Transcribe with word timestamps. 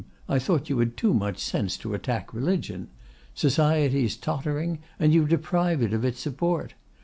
I 0.27 0.39
thought 0.39 0.67
you 0.67 0.79
had 0.79 0.97
too 0.97 1.13
much 1.13 1.37
sense 1.37 1.77
to 1.77 1.93
attack 1.93 2.33
religion. 2.33 2.87
Society 3.35 4.05
is 4.05 4.17
tottering, 4.17 4.79
and 4.97 5.13
you 5.13 5.27
deprive 5.27 5.83
it 5.83 5.93
of 5.93 6.03
its 6.03 6.19
support. 6.19 6.73